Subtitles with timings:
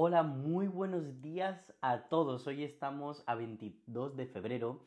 [0.00, 2.46] Hola, muy buenos días a todos.
[2.46, 4.80] Hoy estamos a 22 de febrero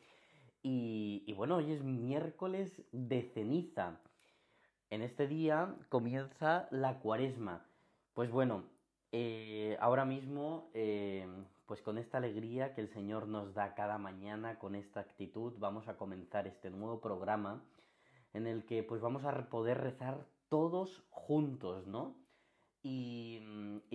[0.62, 4.00] y, bueno, hoy es miércoles de ceniza.
[4.88, 7.62] En este día comienza la cuaresma.
[8.14, 8.64] Pues bueno,
[9.12, 11.26] eh, ahora mismo, eh,
[11.66, 15.88] pues con esta alegría que el Señor nos da cada mañana, con esta actitud, vamos
[15.88, 17.62] a comenzar este nuevo programa
[18.32, 22.16] en el que pues vamos a poder rezar todos juntos, ¿no?
[22.82, 23.40] Y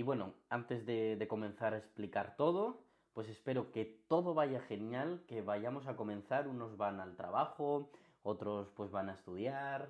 [0.07, 2.79] bueno, antes de, comenzar a explicar todo,
[3.11, 7.91] pues espero que todo vaya genial, que vayamos a comenzar, unos van al trabajo,
[8.23, 9.89] otros pues van a estudiar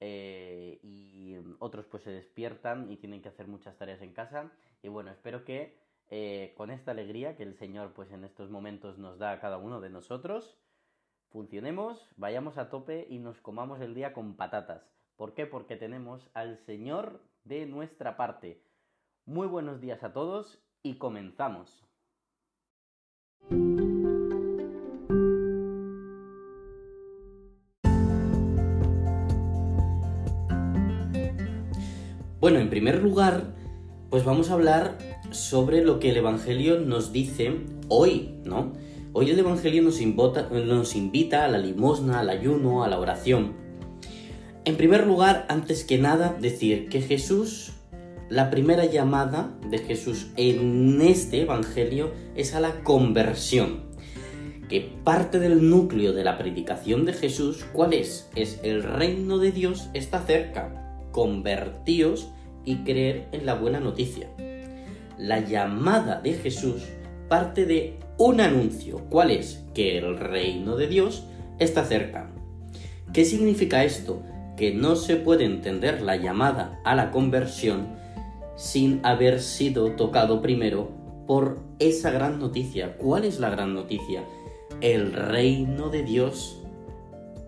[0.00, 4.50] eh, y otros pues se despiertan y tienen que hacer muchas tareas en casa.
[4.82, 5.78] Y bueno, espero que
[6.08, 9.58] eh, con esta alegría que el Señor pues en estos momentos nos da a cada
[9.58, 10.56] uno de nosotros,
[11.28, 14.82] funcionemos, vayamos a tope y nos comamos el día con patatas.
[15.16, 15.44] ¿Por qué?
[15.44, 18.62] Porque tenemos al Señor de nuestra parte.
[19.28, 21.84] Muy buenos días a todos y comenzamos.
[32.40, 33.54] Bueno, en primer lugar,
[34.08, 34.96] pues vamos a hablar
[35.30, 38.72] sobre lo que el Evangelio nos dice hoy, ¿no?
[39.12, 40.00] Hoy el Evangelio nos
[40.64, 43.52] nos invita a la limosna, al ayuno, a la oración.
[44.64, 47.77] En primer lugar, antes que nada, decir que Jesús,
[48.28, 53.88] la primera llamada de Jesús en este Evangelio es a la conversión.
[54.68, 58.28] Que parte del núcleo de la predicación de Jesús, ¿cuál es?
[58.34, 61.00] Es el reino de Dios está cerca.
[61.10, 62.28] Convertíos
[62.66, 64.28] y creer en la buena noticia.
[65.16, 66.82] La llamada de Jesús
[67.28, 68.98] parte de un anuncio.
[69.08, 69.64] ¿Cuál es?
[69.74, 71.24] Que el reino de Dios
[71.58, 72.30] está cerca.
[73.14, 74.22] ¿Qué significa esto?
[74.58, 77.96] Que no se puede entender la llamada a la conversión
[78.56, 80.90] sin haber sido tocado primero
[81.26, 82.96] por esa gran noticia.
[82.96, 84.24] ¿Cuál es la gran noticia?
[84.80, 86.60] El reino de Dios,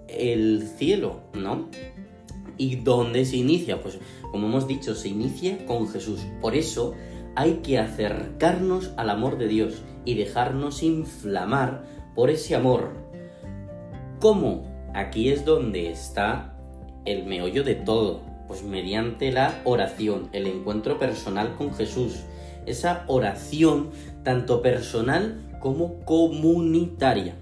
[0.06, 1.68] el cielo, ¿no?
[2.56, 3.82] ¿Y dónde se inicia?
[3.82, 3.98] Pues
[4.30, 6.20] como hemos dicho, se inicia con Jesús.
[6.40, 6.94] Por eso
[7.34, 11.84] hay que acercarnos al amor de Dios y dejarnos inflamar
[12.14, 12.92] por ese amor.
[14.20, 14.70] ¿Cómo?
[14.94, 16.49] Aquí es donde está
[17.04, 22.20] el meollo de todo, pues mediante la oración, el encuentro personal con Jesús,
[22.66, 23.90] esa oración
[24.22, 27.36] tanto personal como comunitaria.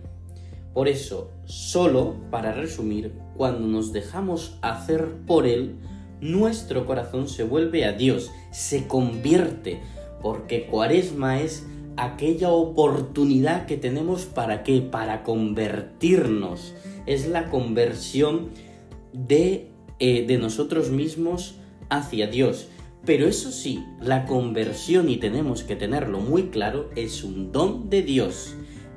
[0.74, 5.76] Por eso, solo para resumir, cuando nos dejamos hacer por Él,
[6.20, 9.80] nuestro corazón se vuelve a Dios, se convierte,
[10.20, 11.64] porque cuaresma es
[11.96, 14.80] aquella oportunidad que tenemos para qué?
[14.80, 16.74] Para convertirnos.
[17.06, 18.50] Es la conversión
[19.12, 21.56] de, eh, de nosotros mismos
[21.88, 22.68] hacia Dios.
[23.04, 28.02] Pero eso sí, la conversión, y tenemos que tenerlo muy claro, es un don de
[28.02, 28.54] Dios.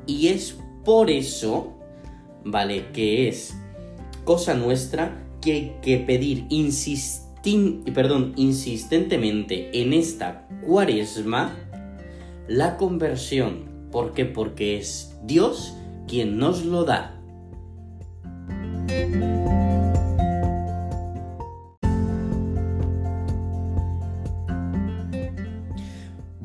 [0.07, 1.73] Y es por eso,
[2.43, 2.91] ¿vale?
[2.91, 3.55] Que es
[4.25, 6.45] cosa nuestra que hay que pedir
[7.93, 11.55] perdón, insistentemente en esta cuaresma
[12.47, 13.89] la conversión.
[13.91, 14.25] ¿Por qué?
[14.25, 15.73] Porque es Dios
[16.07, 17.17] quien nos lo da.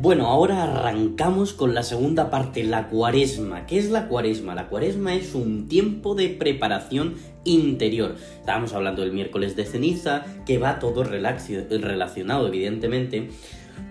[0.07, 3.67] Bueno, ahora arrancamos con la segunda parte, la cuaresma.
[3.67, 4.55] ¿Qué es la cuaresma?
[4.55, 8.15] La cuaresma es un tiempo de preparación interior.
[8.39, 13.31] Estábamos hablando del miércoles de ceniza, que va todo relacionado, evidentemente.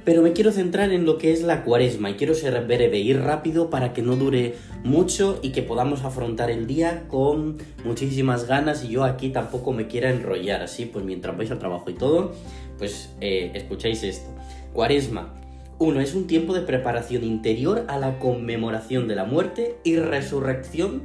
[0.06, 3.12] Pero me quiero centrar en lo que es la cuaresma y quiero ser breve y
[3.12, 4.56] rápido para que no dure
[4.86, 9.88] mucho y que podamos afrontar el día con muchísimas ganas y yo aquí tampoco me
[9.88, 10.62] quiera enrollar.
[10.62, 12.32] Así, pues mientras vais al trabajo y todo,
[12.78, 14.34] pues eh, escucháis esto.
[14.72, 15.34] Cuaresma,
[15.78, 21.04] uno, es un tiempo de preparación interior a la conmemoración de la muerte y resurrección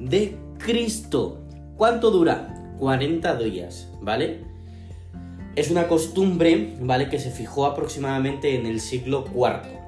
[0.00, 1.40] de Cristo.
[1.76, 2.74] ¿Cuánto dura?
[2.78, 4.40] 40 días, ¿vale?
[5.54, 7.08] Es una costumbre, ¿vale?
[7.08, 9.78] Que se fijó aproximadamente en el siglo IV.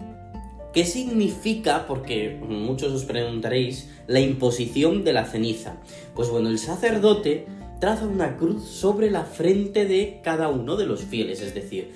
[0.72, 5.76] ¿Qué significa, porque muchos os preguntaréis, la imposición de la ceniza?
[6.14, 7.46] Pues bueno, el sacerdote
[7.80, 11.92] traza una cruz sobre la frente de cada uno de los fieles, es decir,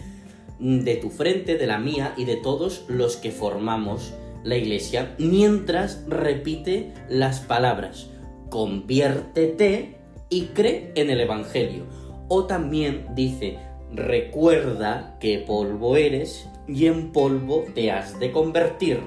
[0.58, 4.14] de tu frente, de la mía y de todos los que formamos
[4.44, 8.10] la iglesia, mientras repite las palabras,
[8.50, 9.96] conviértete
[10.28, 11.84] y cree en el Evangelio.
[12.28, 13.58] O también dice,
[13.92, 19.00] recuerda que polvo eres y en polvo te has de convertir.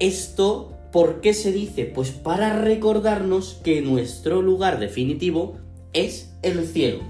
[0.00, 1.84] Esto, ¿por qué se dice?
[1.84, 5.56] Pues para recordarnos que nuestro lugar definitivo
[5.92, 7.00] es el cielo.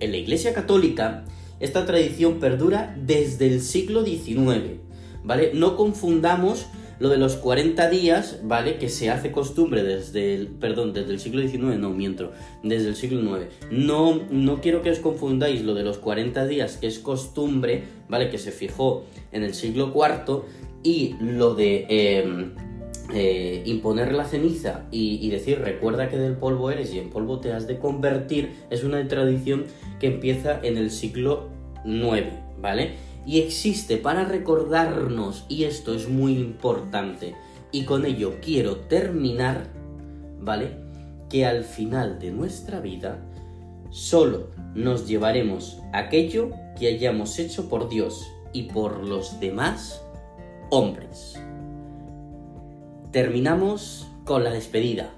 [0.00, 1.24] En la Iglesia Católica,
[1.60, 4.80] esta tradición perdura desde el siglo XIX,
[5.24, 5.52] ¿vale?
[5.54, 6.66] No confundamos
[7.00, 8.78] lo de los 40 días, ¿vale?
[8.78, 12.32] Que se hace costumbre desde el, perdón, desde el siglo XIX, no miento,
[12.62, 13.46] desde el siglo IX.
[13.70, 18.30] No, no quiero que os confundáis lo de los 40 días, que es costumbre, ¿vale?
[18.30, 20.42] Que se fijó en el siglo IV,
[20.82, 22.52] y lo de em,
[23.12, 27.40] eh, imponer la ceniza y, y decir, recuerda que del polvo eres y en polvo
[27.40, 29.64] te has de convertir, es una tradición
[29.98, 31.48] que empieza en el siglo
[31.84, 32.26] IX,
[32.60, 33.08] ¿vale?
[33.28, 37.34] y existe para recordarnos, y esto es muy importante,
[37.70, 39.68] y con ello quiero terminar,
[40.40, 40.78] ¿vale?
[41.28, 43.18] Que al final de nuestra vida
[43.90, 50.02] solo nos llevaremos aquello que hayamos hecho por Dios y por los demás
[50.70, 51.38] hombres.
[53.12, 55.14] Terminamos con la despedida.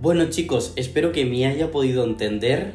[0.00, 2.72] Bueno chicos, espero que me haya podido entender,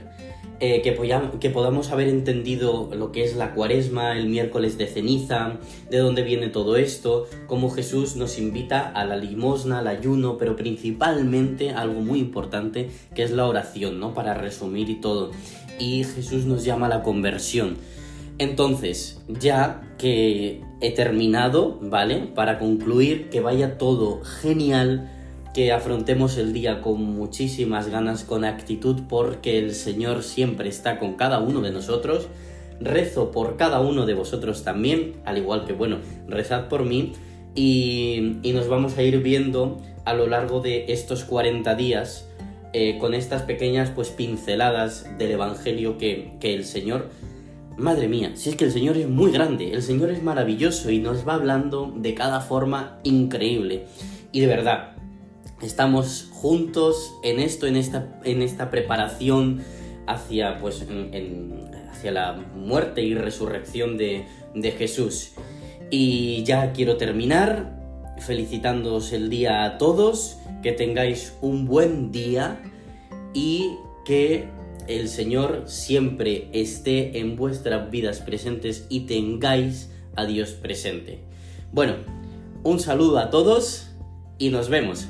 [0.62, 0.98] eh, que,
[1.42, 5.58] que, podamos haber entendido lo que es la cuaresma, el miércoles de ceniza,
[5.90, 10.56] de dónde viene todo esto, cómo Jesús nos invita a la limosna, al ayuno, pero
[10.56, 14.14] principalmente algo muy importante que es la oración, ¿no?
[14.14, 15.32] Para resumir y todo.
[15.80, 17.78] Y Jesús nos llama a la conversión.
[18.38, 22.30] Entonces, ya que he terminado, ¿vale?
[22.34, 25.12] Para concluir, que vaya todo genial
[25.56, 31.14] que afrontemos el día con muchísimas ganas, con actitud, porque el Señor siempre está con
[31.14, 32.28] cada uno de nosotros.
[32.82, 37.14] Rezo por cada uno de vosotros también, al igual que, bueno, rezad por mí.
[37.56, 42.28] Y, nos vamos a ir viendo a lo largo de estos 40 días
[42.78, 47.10] eh, con estas pequeñas pues pinceladas del Evangelio que, que el Señor
[47.78, 51.00] Madre mía, si es que el Señor es muy grande, el Señor es maravilloso y
[51.00, 53.86] nos va hablando de cada forma increíble.
[54.34, 54.98] Y de verdad,
[55.62, 59.62] estamos juntos en esto, en esta, en esta preparación
[60.06, 60.86] hacia, pues,
[61.92, 65.32] hacia la muerte y resurrección de, de Jesús.
[65.92, 67.85] Y ya quiero terminar
[68.20, 72.60] felicitándoos el día a todos, que tengáis un buen día
[73.34, 73.72] y
[74.06, 74.48] que
[74.88, 81.24] el Señor siempre esté en vuestras vidas presentes y tengáis a Dios presente.
[81.72, 81.96] Bueno,
[82.64, 83.92] un saludo a todos
[84.38, 85.08] y nos vemos.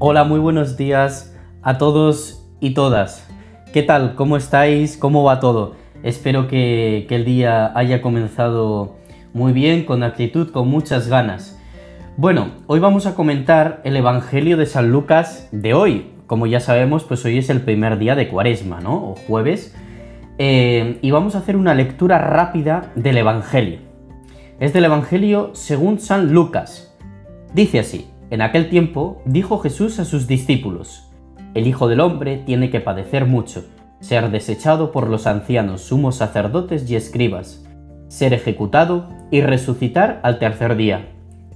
[0.00, 3.27] Hola, muy buenos días a todos y todas.
[3.72, 4.14] ¿Qué tal?
[4.14, 4.96] ¿Cómo estáis?
[4.96, 5.76] ¿Cómo va todo?
[6.02, 8.96] Espero que, el día haya comenzado
[9.34, 11.60] muy bien, con actitud, con muchas ganas.
[12.16, 16.12] Bueno, hoy vamos a comentar el Evangelio de San Lucas de hoy.
[16.26, 19.10] Como ya sabemos, pues hoy es el primer día de Cuaresma, ¿no?
[19.10, 19.76] O jueves.
[20.38, 23.80] Eh, y vamos a hacer una lectura rápida del Evangelio.
[24.60, 26.96] Es del Evangelio según San Lucas.
[27.52, 28.08] Dice así.
[28.30, 31.07] En aquel tiempo dijo Jesús a sus discípulos,
[31.58, 33.64] El Hijo del Hombre tiene que padecer mucho,
[33.98, 37.66] ser desechado por los ancianos, sumos sacerdotes y escribas,
[38.06, 41.08] ser ejecutado y resucitar al tercer día.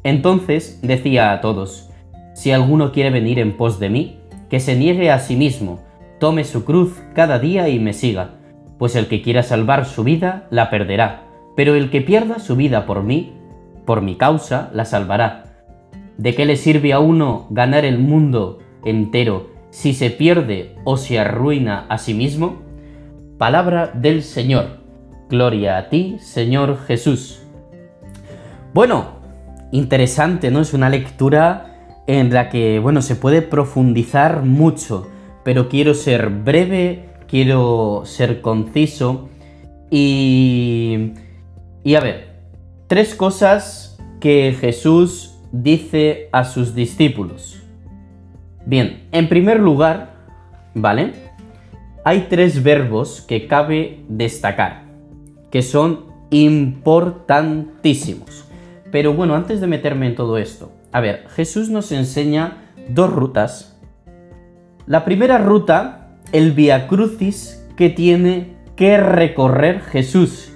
[0.03, 1.89] Entonces decía a todos,
[2.35, 4.19] Si alguno quiere venir en pos de mí,
[4.51, 5.79] que se niegue a sí mismo,
[6.19, 8.31] tome su cruz cada día y me siga,
[8.81, 12.87] pues el que quiera salvar su vida la perderá, pero el que pierda su vida
[12.87, 13.35] por mí,
[13.87, 15.45] por mi causa, la salvará.
[16.19, 21.19] ¿De qué le sirve a uno ganar el mundo entero si se pierde o se
[21.19, 22.63] arruina a sí mismo?
[23.39, 24.83] Palabra del Señor.
[25.31, 27.43] Gloria a ti, Señor Jesús.
[28.75, 29.21] Bueno,
[29.73, 30.61] interesante, ¿no?
[30.61, 35.09] Es una lectura en la que, bueno, se puede profundizar mucho,
[35.43, 39.31] pero quiero ser breve, quiero ser conciso
[39.91, 41.15] y...
[41.85, 42.37] Y a ver,
[42.87, 47.62] tres cosas que Jesús dice a sus discípulos?
[48.65, 50.15] Bien, en primer lugar,
[50.75, 51.13] ¿vale?
[52.05, 54.85] Hay tres verbos que cabe destacar,
[55.51, 58.47] que son importantísimos.
[58.91, 63.81] Pero bueno, antes de meterme en todo esto, a ver, Jesús nos enseña dos rutas.
[64.87, 70.53] La primera ruta, el Via Crucis que tiene que recorrer Jesús.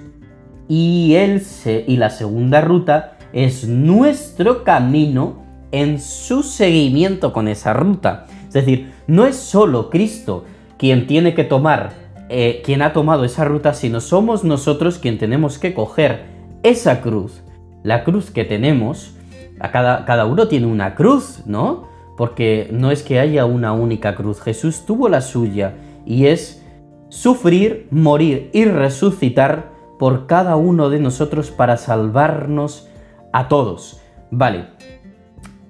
[0.67, 7.73] Y, él se, y la segunda ruta, es nuestro camino en su seguimiento con esa
[7.73, 8.25] ruta.
[8.47, 10.45] Es decir, no es solo Cristo
[10.77, 11.93] quien tiene que tomar,
[12.29, 16.25] eh, quien ha tomado esa ruta, sino somos nosotros quien tenemos que coger
[16.63, 17.43] esa cruz.
[17.83, 19.15] La cruz que tenemos,
[19.59, 21.87] a cada, cada uno tiene una cruz, ¿no?
[22.17, 26.63] Porque no es que haya una única cruz, Jesús tuvo la suya y es
[27.09, 32.87] sufrir, morir y resucitar por cada uno de nosotros para salvarnos
[33.33, 34.01] a todos.
[34.31, 34.67] Vale.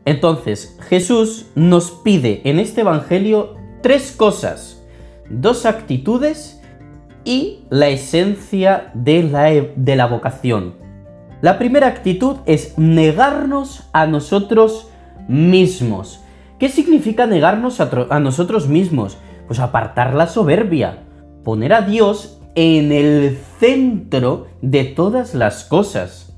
[0.08, 4.82] Entonces, Jesús nos pide en este Evangelio tres cosas,
[5.30, 6.62] dos actitudes
[7.26, 10.76] y la esencia de la, de la vocación.
[11.42, 14.88] La primera actitud es negarnos a nosotros
[15.28, 16.22] mismos.
[16.58, 19.18] ¿Qué significa negarnos a, nosotros mismos?
[19.48, 21.00] Pues apartar la soberbia,
[21.44, 26.37] poner a Dios en el centro de todas las cosas.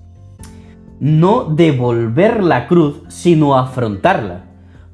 [0.99, 4.45] No devolver la cruz, sino afrontarla.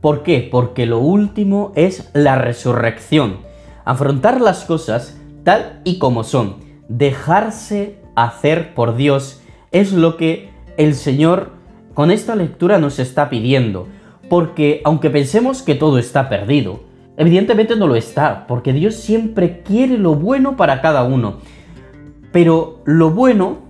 [0.01, 0.47] ¿Por qué?
[0.51, 3.37] Porque lo último es la resurrección.
[3.85, 6.57] Afrontar las cosas tal y como son.
[6.89, 11.51] Dejarse hacer por Dios es lo que el Señor
[11.95, 13.87] con esta lectura nos está pidiendo.
[14.29, 16.81] Porque aunque pensemos que todo está perdido,
[17.17, 21.37] evidentemente no lo está, porque Dios siempre quiere lo bueno para cada uno.
[22.31, 23.64] Pero lo bueno,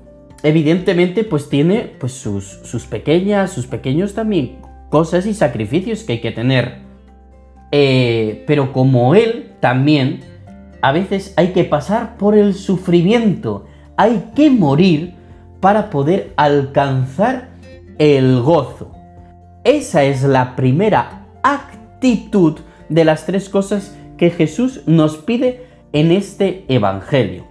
[0.45, 4.59] evidentemente, pues tiene pues sus, sus pequeñas, sus pequeños también
[4.89, 6.77] cosas y sacrificios que hay que tener.
[7.71, 10.21] Eh, pero como Él también,
[10.81, 13.65] a veces hay que pasar por el sufrimiento,
[13.97, 15.15] hay que morir
[15.59, 17.49] para poder alcanzar
[17.97, 18.93] el gozo.
[19.65, 26.65] Esa es la primera actitud de las tres cosas que Jesús nos pide en este
[26.69, 27.45] Evangelio.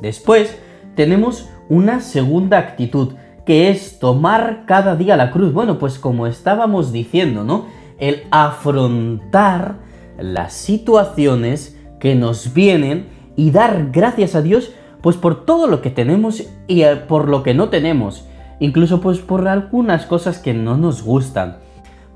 [0.00, 0.58] Después
[0.96, 5.52] tenemos una segunda actitud, que es tomar cada día la cruz.
[5.52, 7.66] Bueno, pues como estábamos diciendo, ¿no?
[7.98, 9.76] El afrontar
[10.18, 15.90] las situaciones que nos vienen y dar gracias a Dios pues por todo lo que
[15.90, 18.28] tenemos y eh, por lo que no tenemos
[18.60, 21.58] incluso pues por algunas cosas que no nos gustan.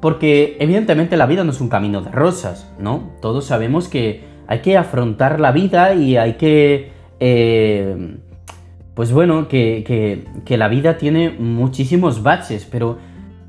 [0.01, 3.13] Porque evidentemente la vida no es un camino de rosas, ¿no?
[3.21, 6.93] Todos sabemos que hay que afrontar la vida y hay que...
[7.21, 8.19] Eh,
[8.95, 12.99] pues bueno, que, que la vida tiene muchísimos baches, pero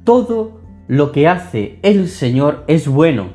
[0.03, 3.29] todo lo que hace el Señor es bueno.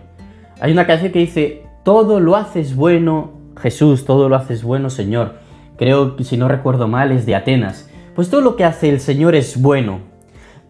[0.61, 5.37] Hay una canción que dice, todo lo haces bueno, Jesús, todo lo haces bueno, Señor.
[5.77, 7.89] Creo que si no recuerdo mal es de Atenas.
[8.15, 10.01] Pues todo lo que hace el Señor es bueno.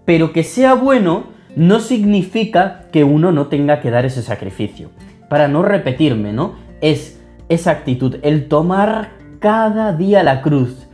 [0.04, 1.25] Pero que sea bueno
[1.57, 4.90] no significa que uno no tenga que dar ese sacrificio.
[5.28, 6.54] Para no repetirme, ¿no?
[6.80, 10.88] Es esa actitud, el tomar cada día la cruz.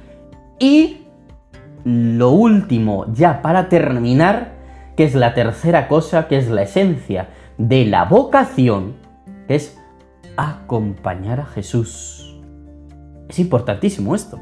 [0.59, 1.07] Y
[1.85, 4.55] lo último, ya para terminar,
[4.97, 8.95] que es la tercera cosa, que es la esencia de la vocación,
[9.49, 9.79] es
[10.37, 12.41] acompañar a Jesús.
[13.29, 14.39] Es importantísimo esto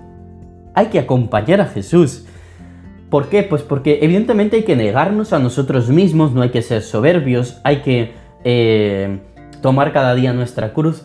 [0.74, 2.26] hay que acompañar a Jesús.
[3.10, 3.42] ¿Por qué?
[3.42, 7.82] Pues porque evidentemente hay que negarnos a nosotros mismos, no hay que ser soberbios, hay
[7.82, 8.14] que
[8.44, 9.20] eh,
[9.60, 11.04] tomar cada día nuestra cruz,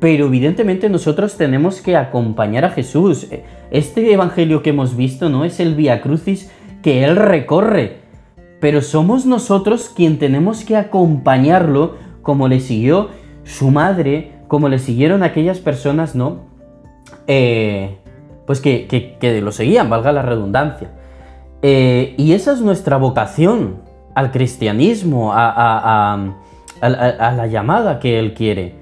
[0.00, 3.26] pero evidentemente nosotros tenemos que acompañar a Jesús.
[3.70, 6.50] Este evangelio que hemos visto no es el Via Crucis
[6.82, 7.98] que Él recorre,
[8.60, 13.08] pero somos nosotros quien tenemos que acompañarlo como le siguió
[13.44, 16.48] su madre, como le siguieron aquellas personas, ¿no?
[17.26, 17.98] Eh,
[18.46, 20.90] pues que, lo seguían, valga la redundancia.
[21.62, 23.82] Eh, y esa es nuestra vocación
[24.14, 26.34] al cristianismo, a,
[26.80, 28.77] la llamada que Él quiere.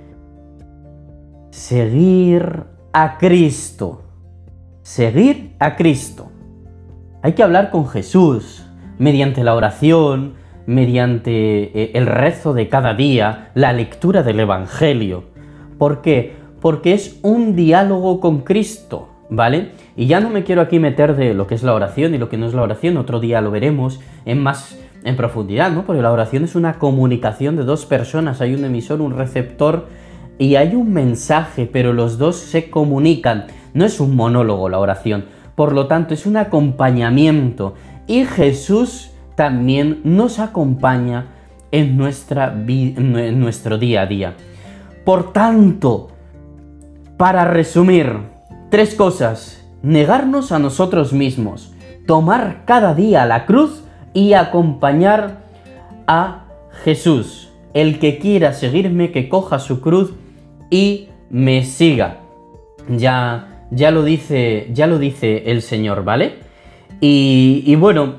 [1.56, 4.02] Seguir a Cristo.
[4.82, 6.30] Seguir a Cristo.
[7.22, 8.66] Hay que hablar con Jesús
[8.98, 10.34] mediante la oración,
[10.66, 15.24] mediante eh, el rezo de cada día, la lectura del Evangelio.
[15.78, 16.36] ¿Por qué?
[16.60, 19.08] Porque es un diálogo con Cristo.
[19.30, 19.70] ¿vale?
[19.96, 22.28] Y ya no me quiero aquí meter de lo que es la oración y lo
[22.28, 25.86] que no es la oración, otro día lo veremos en más en profundidad, ¿no?
[25.86, 29.86] Porque la oración es una comunicación de dos personas, hay un emisor, un receptor
[30.38, 33.46] y hay un mensaje, pero los dos se comunican.
[33.74, 37.74] No es un monólogo la oración, por lo tanto es un acompañamiento
[38.06, 41.26] y Jesús también nos acompaña
[41.70, 44.34] en, nuestra en nuestro día a día.
[45.04, 46.08] Por tanto,
[47.16, 48.36] para resumir,
[48.70, 49.64] Tres cosas.
[49.82, 51.72] Negarnos a nosotros mismos,
[52.06, 55.38] tomar cada día la cruz y acompañar
[56.08, 56.46] a
[56.82, 57.50] Jesús.
[57.74, 60.14] El que quiera seguirme, que coja su cruz
[60.70, 62.20] y me siga.
[62.88, 66.34] Ya, ya lo dice, ya lo dice el Señor, ¿vale?
[67.00, 68.14] Y, bueno,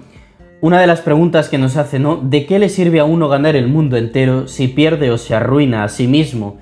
[0.62, 2.18] una de las preguntas que nos hace, ¿no?
[2.18, 5.84] ¿De qué le sirve a uno ganar el mundo entero si pierde o se arruina
[5.84, 6.58] a sí mismo?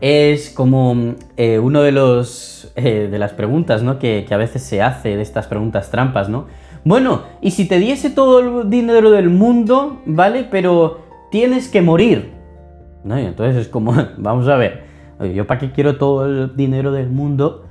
[0.00, 3.98] es como eh, uno de los eh, de las preguntas, ¿no?
[3.98, 6.46] Que, a veces se hace de estas preguntas trampas, ¿no?
[6.84, 10.46] Bueno, y si te diese todo el dinero del mundo, ¿vale?
[10.48, 12.32] Pero tienes que morir.
[13.04, 13.18] ¿No?
[13.18, 14.84] Y entonces es como, vamos a ver,
[15.24, 17.64] yo para qué quiero todo el dinero del mundo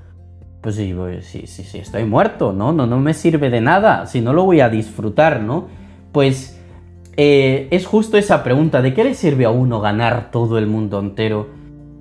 [0.61, 2.73] pues sí, sí, sí, estoy muerto, ¿no?
[2.73, 2.87] ¿no?
[2.87, 5.67] No me sirve de nada, si no lo voy a disfrutar, ¿no?
[6.11, 6.59] Pues
[7.15, 10.99] eh, es justo esa pregunta, ¿de qué le sirve a uno ganar todo el mundo
[10.99, 11.47] entero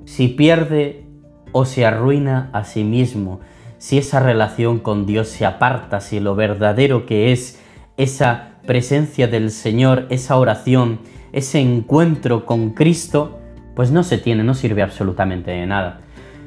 [0.04, 1.04] si pierde
[1.52, 3.40] o se arruina a sí mismo?
[3.78, 7.62] Si esa relación con Dios se aparta, si lo verdadero que es
[7.96, 10.98] esa presencia del Señor, esa oración,
[11.32, 13.35] ese encuentro con Cristo,
[13.76, 16.00] pues no se tiene, no sirve absolutamente de nada.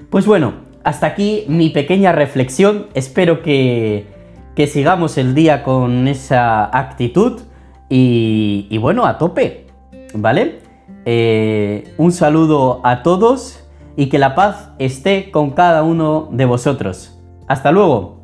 [0.10, 2.88] Pues bueno, hasta aquí mi pequeña reflexión.
[2.96, 4.08] Espero que,
[4.56, 7.42] que sigamos el día con esa actitud
[7.88, 9.68] y, bueno, a tope,
[10.14, 10.60] ¿vale?
[11.06, 13.64] Eh, un saludo a todos
[13.96, 17.20] y que la paz esté con cada uno de vosotros.
[17.48, 18.20] Hasta luego.